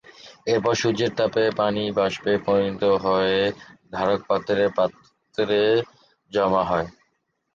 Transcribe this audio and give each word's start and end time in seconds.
এরপর 0.47 0.73
সূর্যের 0.75 1.11
তাপে 1.19 1.43
পানি 1.59 1.83
বাষ্পে 1.97 2.31
পরিণত 2.45 2.83
হয়ে 3.05 3.37
ধারকপাত্রে 3.93 4.63
পাত্রে 4.77 5.61
জমা 6.31 6.63
হয়। 6.69 6.87